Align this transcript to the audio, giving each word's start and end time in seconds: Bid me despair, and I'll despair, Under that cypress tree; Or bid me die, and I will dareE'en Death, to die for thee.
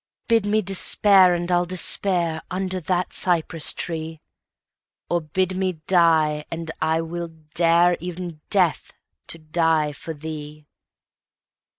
Bid 0.27 0.47
me 0.47 0.63
despair, 0.63 1.35
and 1.35 1.51
I'll 1.51 1.65
despair, 1.67 2.41
Under 2.49 2.79
that 2.79 3.13
cypress 3.13 3.71
tree; 3.71 4.19
Or 5.11 5.21
bid 5.21 5.55
me 5.55 5.73
die, 5.85 6.43
and 6.49 6.71
I 6.81 7.01
will 7.01 7.27
dareE'en 7.27 8.39
Death, 8.49 8.93
to 9.27 9.37
die 9.37 9.91
for 9.93 10.15
thee. 10.15 10.65